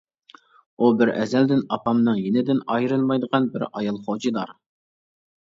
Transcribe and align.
ئۇ 0.77 0.87
بىر 1.01 1.11
ئەزەلدىن 1.15 1.61
ئاپامنىڭ 1.77 2.17
يېنىدىن 2.21 2.63
ئايرىلمايدىغان 2.77 3.47
بىر 3.53 3.67
ئايال 3.69 4.03
خوجىدار. 4.09 4.57